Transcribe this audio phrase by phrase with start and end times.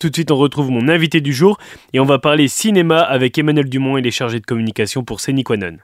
[0.00, 1.58] Tout de suite, on retrouve mon invité du jour
[1.92, 5.78] et on va parler cinéma avec Emmanuel Dumont et les chargés de communication pour Séniquanon.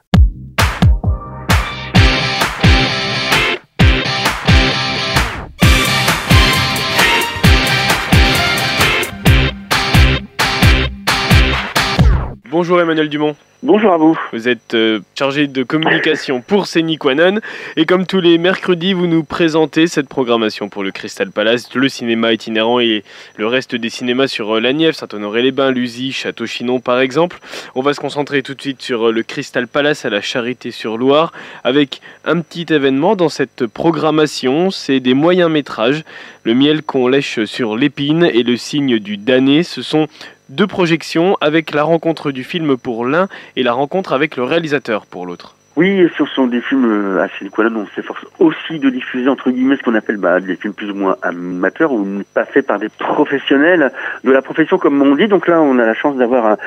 [12.57, 13.35] Bonjour Emmanuel Dumont.
[13.63, 14.17] Bonjour à vous.
[14.31, 17.39] Vous êtes euh, chargé de communication pour Séniquanon
[17.75, 21.89] et comme tous les mercredis, vous nous présentez cette programmation pour le Crystal Palace, le
[21.89, 23.03] cinéma itinérant et
[23.35, 27.39] le reste des cinémas sur euh, la Nièvre, Saint-Honoré-les-Bains, Lusy, Château-Chinon par exemple.
[27.75, 31.33] On va se concentrer tout de suite sur euh, le Crystal Palace à la Charité-sur-Loire
[31.65, 36.05] avec un petit événement dans cette programmation, c'est des moyens métrages.
[36.43, 40.07] Le miel qu'on lèche sur l'épine et le signe du damné, ce sont
[40.49, 45.05] deux projections avec la rencontre du film pour l'un et la rencontre avec le réalisateur
[45.05, 45.55] pour l'autre.
[45.75, 49.75] Oui, ce sont des films euh, assez quoi on s'efforce aussi de diffuser entre guillemets
[49.75, 52.87] ce qu'on appelle bah, des films plus ou moins amateurs ou pas faits par des
[52.87, 53.91] professionnels
[54.23, 55.27] de la profession comme on dit.
[55.27, 56.57] Donc là, on a la chance d'avoir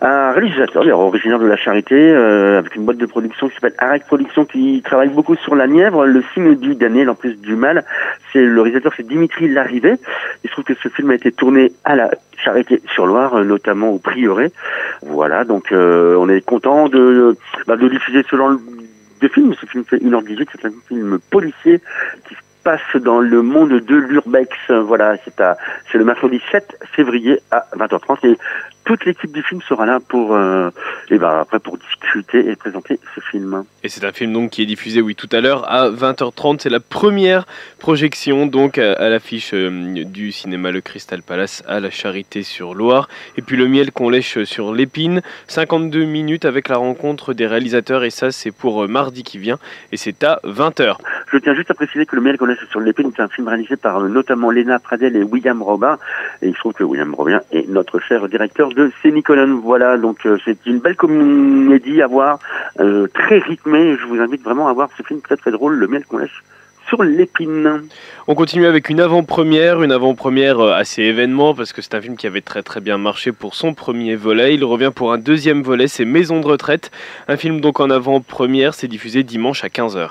[0.00, 3.74] un, réalisateur, d'ailleurs originaire de la Charité, euh, avec une boîte de production qui s'appelle
[3.78, 6.04] Arec Production, qui travaille beaucoup sur la Nièvre.
[6.04, 7.84] Le signe du damné, en plus du mal,
[8.32, 9.94] c'est le réalisateur, c'est Dimitri Larrivé.
[10.42, 14.52] Il se trouve que ce film a été tourné à la Charité-sur-Loire, notamment au Prieuré.
[15.02, 18.55] Voilà, donc euh, on est content de, bah, de diffuser selon
[19.20, 19.54] de film.
[19.54, 21.80] Ce film fait 1h18, c'est un film policier
[22.28, 24.50] qui se passe dans le monde de l'urbex.
[24.68, 25.56] Voilà, c'est à,
[25.90, 28.38] c'est le mercredi 7 février à 20h30 et
[28.86, 30.70] toute l'équipe du film sera là pour, euh,
[31.10, 33.64] et ben après pour discuter et présenter ce film.
[33.82, 36.60] Et c'est un film donc qui est diffusé, oui, tout à l'heure à 20h30.
[36.60, 37.46] C'est la première
[37.80, 43.08] projection donc à, l'affiche euh, du cinéma Le Crystal Palace à la Charité sur Loire.
[43.36, 48.04] Et puis le miel qu'on lèche sur l'épine, 52 minutes avec la rencontre des réalisateurs
[48.04, 49.58] et ça c'est pour euh, mardi qui vient
[49.90, 50.96] et c'est à 20h.
[51.32, 53.48] Je tiens juste à préciser que le miel qu'on lèche sur l'épine c'est un film
[53.48, 55.98] réalisé par notamment Lena Pradel et William Robin.
[56.40, 59.60] Et il se trouve que William Robin est notre cher directeur de Sénicolan.
[59.62, 62.38] Voilà, donc euh, c'est une belle comédie à voir,
[62.78, 63.96] euh, très rythmée.
[64.00, 66.42] Je vous invite vraiment à voir ce film très très drôle, Le miel qu'on lèche
[66.86, 67.82] sur l'épine.
[68.28, 72.16] On continue avec une avant-première, une avant-première euh, assez événement parce que c'est un film
[72.16, 74.54] qui avait très très bien marché pour son premier volet.
[74.54, 76.90] Il revient pour un deuxième volet, c'est Maison de retraite.
[77.28, 80.10] Un film donc en avant-première, c'est diffusé dimanche à 15h.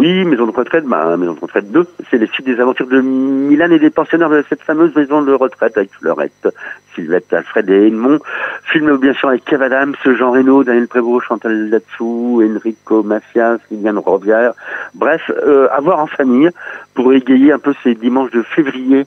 [0.00, 3.02] Oui, maison de retraite, bah, maison de retraite 2, c'est les suites des aventures de
[3.02, 6.48] Milan et des pensionnaires de cette fameuse maison de retraite avec Fleurette,
[6.94, 8.18] Sylvette, Alfred et Edmond.
[8.64, 13.98] Film bien sûr avec Kev Adams, Jean Reno, Daniel Prévost, Chantal Latsou, Enrico Macias, Liliane
[13.98, 14.54] Robière.
[14.94, 16.48] Bref, euh, à en famille
[16.94, 19.04] pour égayer un peu ces dimanches de février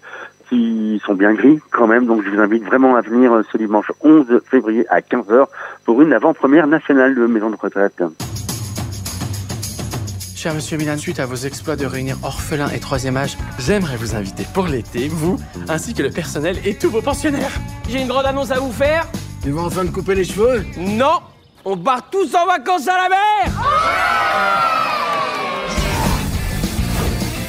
[0.48, 2.06] qui sont bien gris quand même.
[2.06, 5.48] Donc je vous invite vraiment à venir ce dimanche 11 février à 15h
[5.86, 8.04] pour une avant-première nationale de maison de retraite.
[10.44, 14.14] Cher Monsieur Milan, suite à vos exploits de réunir orphelins et troisième âge, j'aimerais vous
[14.14, 15.40] inviter pour l'été, vous,
[15.70, 17.54] ainsi que le personnel et tous vos pensionnaires.
[17.88, 19.08] J'ai une grande annonce à vous faire.
[19.42, 21.22] Tu vas enfin te couper les cheveux Non
[21.64, 23.64] On part tous en vacances à la mer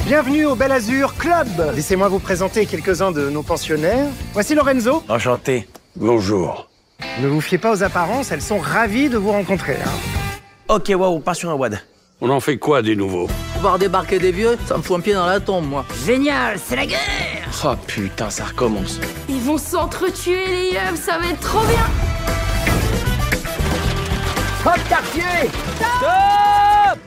[0.05, 4.07] Bienvenue au Bel Azur Club Laissez-moi vous présenter quelques-uns de nos pensionnaires.
[4.31, 5.03] Voici Lorenzo.
[5.09, 5.67] Enchanté.
[5.97, 6.69] Bonjour.
[7.21, 9.79] Ne vous fiez pas aux apparences, elles sont ravies de vous rencontrer.
[9.85, 10.39] Hein.
[10.69, 11.81] Ok, waouh, pas sur un WAD.
[12.21, 13.27] On en fait quoi des nouveaux?
[13.59, 15.85] Voir débarquer des vieux, ça me fout un pied dans la tombe, moi.
[16.05, 16.99] Génial, c'est la guerre
[17.65, 18.99] Oh putain, ça recommence.
[19.27, 21.85] Ils vont s'entretuer, les yeux, ça va être trop bien
[24.65, 26.99] Hop, quartier Stop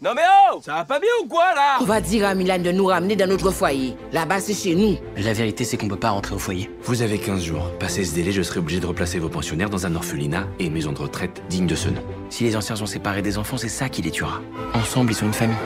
[0.00, 1.78] Non mais oh Ça va pas bien ou quoi, là?
[1.80, 3.96] On va dire à Milan de nous ramener dans notre foyer.
[4.12, 4.96] Là-bas, c'est chez nous.
[5.16, 6.70] La vérité, c'est qu'on peut pas rentrer au foyer.
[6.84, 7.70] Vous avez 15 jours.
[7.80, 10.72] Passé ce délai, je serai obligé de replacer vos pensionnaires dans un orphelinat et une
[10.72, 12.02] maison de retraite digne de ce nom.
[12.30, 14.40] Si les anciens sont séparés des enfants, c'est ça qui les tuera.
[14.74, 15.56] Ensemble, ils sont une famille.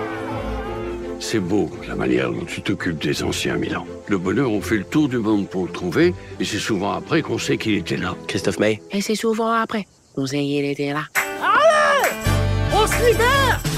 [1.21, 3.87] C'est beau, la manière dont tu t'occupes des anciens, Milan.
[4.09, 7.23] Le bonheur, on fait le tour du monde pour le trouver, et c'est souvent après
[7.23, 8.15] qu'on sait qu'il était là.
[8.27, 8.83] Christophe May.
[8.91, 9.87] Et c'est souvent après.
[10.17, 11.05] Vous ayez il était là.
[11.15, 12.09] Allez
[12.73, 13.74] On se libère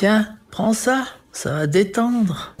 [0.00, 2.54] Tiens, prends ça, ça va détendre.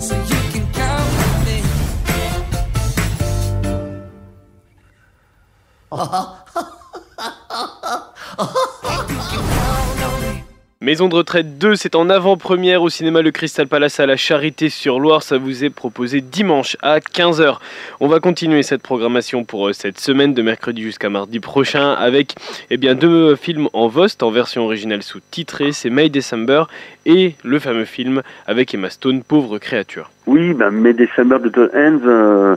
[10.90, 14.68] Maison de retraite 2, c'est en avant-première au cinéma Le Crystal Palace à la Charité
[14.68, 15.22] sur Loire.
[15.22, 17.58] Ça vous est proposé dimanche à 15h.
[18.00, 22.34] On va continuer cette programmation pour euh, cette semaine de mercredi jusqu'à mardi prochain avec
[22.70, 25.70] eh bien, deux films en Vost en version originale sous-titrée.
[25.70, 26.64] C'est May December
[27.06, 30.10] et le fameux film avec Emma Stone, Pauvre créature.
[30.26, 32.00] Oui, ben, May December de The Hands.
[32.04, 32.56] euh,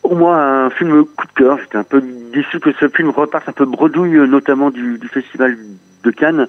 [0.00, 1.58] pour moi un film coup de cœur.
[1.58, 2.00] J'étais un peu
[2.32, 5.56] déçu que ce film reparte un peu bredouille, notamment du, du festival
[6.04, 6.46] de Cannes.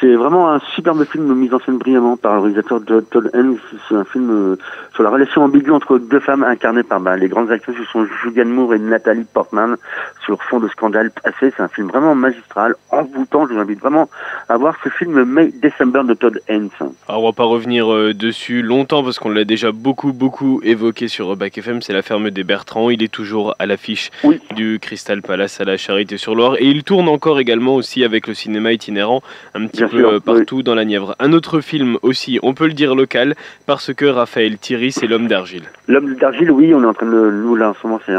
[0.00, 3.56] C'est vraiment un superbe film mis en scène brillamment par le réalisateur Todd Haynes.
[3.88, 4.56] C'est un film euh,
[4.94, 8.06] sur la relation ambiguë entre deux femmes incarnées par bah, les grandes actrices qui sont
[8.22, 9.76] Julianne Moore et Nathalie Portman
[10.24, 11.52] sur fond de scandale passé.
[11.56, 13.46] C'est un film vraiment magistral, envoûtant.
[13.46, 14.08] Je vous invite vraiment
[14.48, 16.70] à voir ce film May December de Todd Haynes.
[17.06, 21.06] Alors on va pas revenir euh, dessus longtemps parce qu'on l'a déjà beaucoup beaucoup évoqué
[21.08, 21.80] sur Bac FM.
[21.80, 22.90] C'est la ferme des Bertrands.
[22.90, 24.10] Il est toujours à l'affiche
[24.56, 28.72] du Crystal Palace à la Charité-sur-Loire et il tourne encore également aussi avec le cinéma
[28.92, 29.22] itinérant
[29.54, 31.16] un petit peu euh, partout dans la Nièvre.
[31.18, 33.34] Un autre film aussi, on peut le dire local,
[33.66, 35.64] parce que Raphaël Thierry, c'est L'homme d'argile.
[35.88, 38.14] L'homme d'argile, oui, on est en train de nous là en ce moment, c'est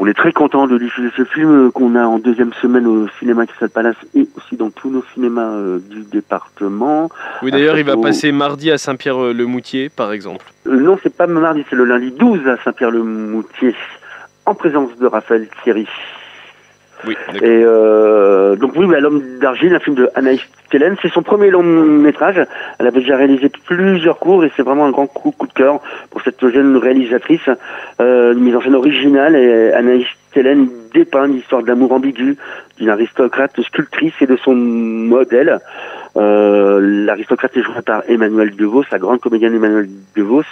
[0.00, 3.08] on est très content de diffuser ce film euh, qu'on a en deuxième semaine au
[3.18, 7.08] cinéma Crystal Palace et aussi dans tous nos cinémas euh, du département.
[7.42, 10.46] Oui, d'ailleurs, il va passer mardi à Saint-Pierre-le-Moutier, par exemple.
[10.66, 13.74] non, c'est pas mardi, c'est le lundi 12 à Saint-Pierre-le-Moutier,
[14.46, 15.88] en présence de Raphaël Thierry.
[17.06, 20.40] Oui, et euh, donc oui, l'homme d'argile, un film de Anaïs
[20.70, 22.44] Kellen, c'est son premier long métrage.
[22.78, 25.80] Elle avait déjà réalisé plusieurs cours et c'est vraiment un grand coup, coup de cœur
[26.10, 27.48] pour cette jeune réalisatrice.
[28.00, 32.36] Euh, une mise en scène originale et Anaïs Kellen dépeint l'histoire d'amour ambigu
[32.78, 35.58] d'une aristocrate sculptrice et de son modèle.
[36.18, 40.42] Euh, L'aristocrate est joué par Emmanuel DeVos, la grande comédienne Emmanuel DeVos,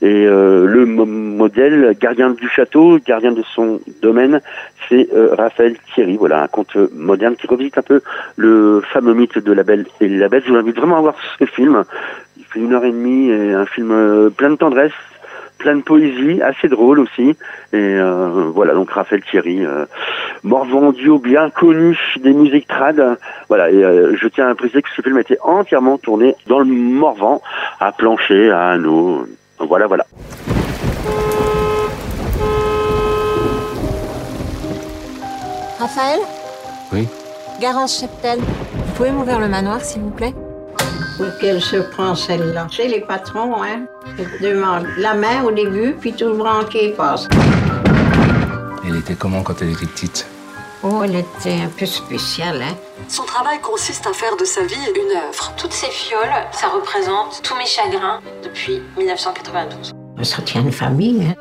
[0.00, 4.40] et euh, le modèle, gardien du château, gardien de son domaine,
[4.88, 6.16] c'est euh, Raphaël Thierry.
[6.16, 8.00] Voilà, un conte moderne qui revisite un peu
[8.36, 10.44] le fameux mythe de la Belle et la Bête.
[10.46, 11.84] Je vous invite vraiment à voir ce film.
[12.36, 14.92] Il fait une heure et demie et un film euh, plein de tendresse,
[15.58, 17.30] plein de poésie, assez drôle aussi.
[17.30, 17.36] Et
[17.74, 19.84] euh, voilà, donc Raphaël Thierry, euh,
[20.44, 23.18] Morvan duo bien connu des musiques trad.
[23.48, 26.60] Voilà, et euh, je tiens à préciser que ce film a été entièrement tourné dans
[26.60, 27.42] le Morvan,
[27.80, 29.26] à Plancher, à Hanau.
[29.58, 30.06] Voilà, voilà.
[35.78, 36.20] Raphaël?
[36.92, 37.06] Oui?
[37.60, 40.34] Garance Cheptel, vous pouvez m'ouvrir le manoir, s'il vous plaît?
[41.18, 42.68] Pour qu'elle se prend celle-là.
[42.70, 43.86] Chez les patrons, hein.
[44.18, 47.26] Elle demande la main au début, puis tout le branqué passe.
[48.86, 50.26] Elle était comment quand elle était petite?
[50.84, 52.76] Oh, elle était un peu spéciale, hein.
[53.08, 55.52] Son travail consiste à faire de sa vie une œuvre.
[55.56, 59.92] Toutes ces fioles, ça représente tous mes chagrins depuis 1992.
[60.22, 61.34] Ça tient une famille, hein.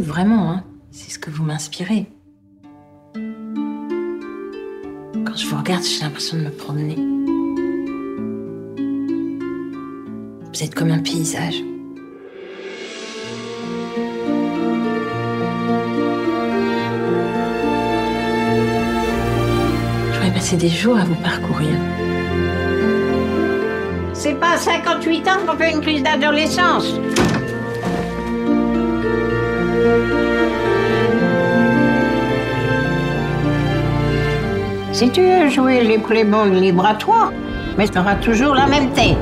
[0.00, 0.64] Vraiment, hein.
[0.90, 2.06] C'est ce que vous m'inspirez.
[3.12, 6.96] Quand je vous regarde, j'ai l'impression de me promener.
[10.52, 11.62] Vous êtes comme un paysage.
[20.12, 21.74] Je pourrais passer des jours à vous parcourir.
[24.14, 26.94] C'est pas à 58 ans qu'on fait une crise d'adolescence.
[34.92, 37.30] Si tu veux jouer les playboys libre à toi,
[37.76, 39.18] mais tu auras toujours la même tête.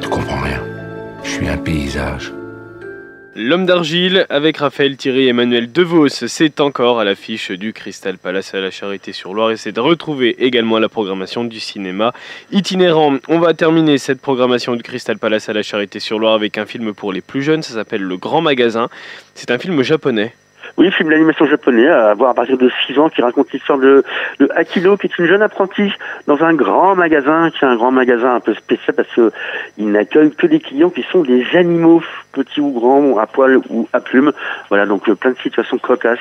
[0.00, 0.62] Tu comprends rien.
[1.22, 2.32] Je suis un paysage.
[3.38, 8.54] L'homme d'argile avec Raphaël Thierry et Emmanuel DeVos, c'est encore à l'affiche du Crystal Palace
[8.54, 12.14] à la Charité-sur-Loire et c'est de retrouver également la programmation du cinéma
[12.50, 13.18] itinérant.
[13.28, 17.12] On va terminer cette programmation du Crystal Palace à la Charité-sur-Loire avec un film pour
[17.12, 18.88] les plus jeunes, ça s'appelle Le Grand Magasin.
[19.34, 20.32] C'est un film japonais.
[20.78, 24.04] Oui, film d'animation japonais, à voir à partir de 6 ans, qui raconte l'histoire de,
[24.40, 25.90] de Akilo, qui est une jeune apprentie
[26.26, 29.32] dans un grand magasin, qui est un grand magasin un peu spécial parce que
[29.78, 32.02] il n'accueille que des clients qui sont des animaux,
[32.36, 34.32] petits ou grands, à poil ou à plumes.
[34.68, 36.18] Voilà, donc euh, plein de situations cocasses.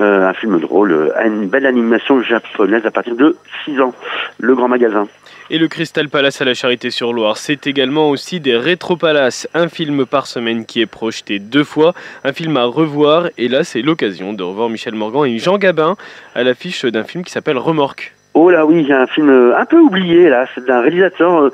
[0.00, 3.94] Euh, un film drôle, euh, une belle animation japonaise à partir de 6 ans.
[4.40, 5.06] Le grand magasin.
[5.50, 10.06] Et le Crystal Palace à la Charité-sur-Loire, c'est également aussi des Rétro Palace, un film
[10.06, 11.92] par semaine qui est projeté deux fois,
[12.24, 15.96] un film à revoir, et là c'est l'occasion de revoir Michel Morgan et Jean Gabin
[16.34, 18.14] à l'affiche d'un film qui s'appelle Remorque.
[18.32, 21.50] Oh là oui, il y a un film un peu oublié là, c'est d'un réalisateur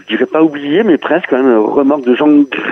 [0.00, 2.28] je dirais pas oublié, mais presque quand même, remorque de Jean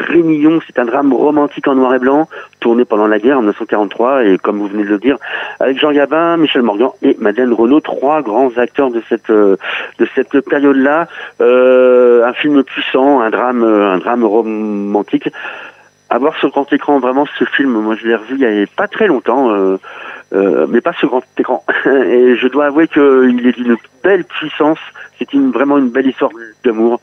[0.09, 0.61] Grémillon.
[0.67, 2.29] C'est un drame romantique en noir et blanc,
[2.61, 5.17] tourné pendant la guerre en 1943, et comme vous venez de le dire,
[5.61, 10.41] avec Jean Gabin, Michel Morgan et Madeleine Renaud, trois grands acteurs de cette de cette
[10.41, 11.09] période-là.
[11.41, 15.29] Euh, un film puissant, un drame, un drame romantique.
[16.09, 18.67] À voir sur grand écran, vraiment, ce film, moi je l'ai revu il y a
[18.77, 19.51] pas très longtemps.
[19.51, 19.79] Euh,
[20.33, 21.65] euh, mais pas sur grand écran.
[21.87, 24.79] Et je dois avouer qu'il est d'une belle puissance.
[25.19, 26.31] C'est une, vraiment une belle histoire
[26.65, 27.01] d'amour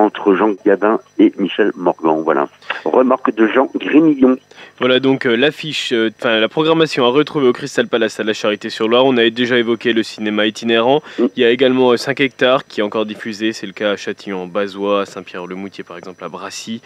[0.00, 2.22] entre Jean Gabin et Michel Morgan.
[2.22, 2.48] Voilà.
[2.84, 4.36] Remarque de Jean Grémillon.
[4.80, 8.32] Voilà donc euh, l'affiche, euh, enfin la programmation à retrouver au Crystal Palace à la
[8.32, 9.04] Charité-sur-Loire.
[9.06, 11.00] On avait déjà évoqué le cinéma itinérant.
[11.18, 13.52] Il y a également euh, 5 hectares qui est encore diffusé.
[13.52, 16.80] C'est le cas à Châtillon, Bazois, à Saint-Pierre-le-Moutier par exemple, à Brassy.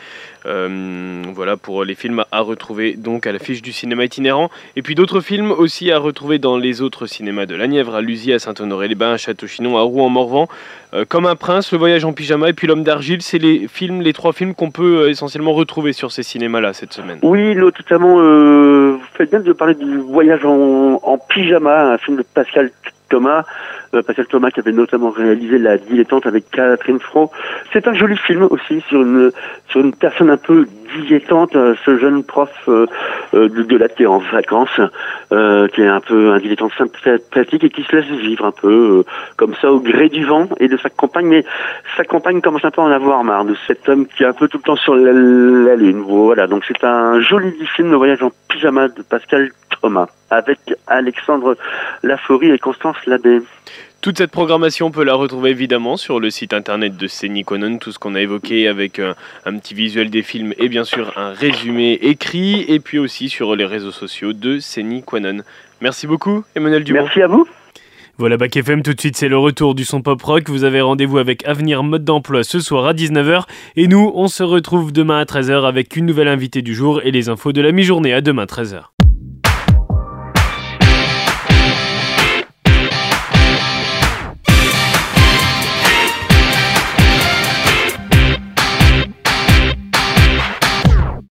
[0.45, 4.51] Euh, voilà pour les films à retrouver donc à l'affiche du cinéma itinérant.
[4.77, 8.03] Et puis d'autres films aussi à retrouver dans les autres cinémas de la Nièvre, à
[8.03, 10.49] Lusy, à Saint-Honoré-les-Bains, à Château-Chinon, à Rouen-en-Morvan.
[10.95, 14.01] Euh, comme un prince, Le Voyage en pyjama et puis L'Homme d'argile, c'est les films,
[14.01, 17.21] les trois films qu'on peut euh, essentiellement retrouver sur ces cinémas-là cette semaine.
[17.23, 22.25] Oui, notamment, euh, vous faites bien de parler du voyage en pyjama, un film de
[22.35, 22.73] Pascal
[23.09, 23.45] Thomas.
[23.95, 27.31] Euh, Pascal Thomas qui avait notamment réalisé La dilettante avec Catherine Fro.
[27.73, 29.33] C'est un joli film aussi sur une
[29.69, 32.87] sur une personne un peu dilettante, euh, ce jeune prof euh,
[33.35, 34.81] euh, de, de qui est en vacances,
[35.31, 39.05] qui est un peu un dilettante sympathique et qui se laisse vivre un peu
[39.37, 41.27] comme ça au gré du vent et de sa compagne.
[41.27, 41.45] Mais
[41.97, 44.33] sa compagne commence un peu à en avoir marre de cet homme qui est un
[44.33, 46.03] peu tout le temps sur la, la lune.
[46.07, 49.51] Voilà, donc c'est un joli film, Le voyage en pyjama de Pascal
[50.31, 51.57] Avec Alexandre
[52.03, 53.41] Laforie et Constance Labbé.
[54.01, 57.91] Toute cette programmation, on peut la retrouver évidemment sur le site internet de Séniconon, tout
[57.91, 61.33] ce qu'on a évoqué avec un, un, petit visuel des films et bien sûr un
[61.33, 65.39] résumé écrit, et puis aussi sur les réseaux sociaux de Séniconon.
[65.81, 67.03] Merci beaucoup, Emmanuel Dumont.
[67.03, 67.49] Merci à vous.
[68.19, 70.49] Voilà, Bac FM, tout de suite, c'est le retour du son pop rock.
[70.49, 73.45] Vous avez rendez-vous avec Avenir Mode d'Emploi ce soir à 19h.
[73.77, 77.13] Et nous, on se retrouve demain à 13h avec une nouvelle invitée du jour et
[77.13, 78.13] les infos de la mi-journée.
[78.13, 78.98] À demain, 13h.